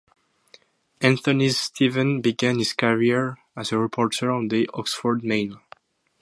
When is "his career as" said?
2.57-3.71